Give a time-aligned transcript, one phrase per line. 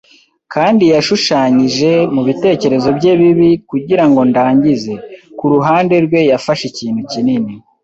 [0.53, 4.93] kandi yashushanyije, mubitekerezo bye bibi, kugirango ndangize.
[5.37, 7.53] Ku ruhande rwe, yafashe ikintu kinini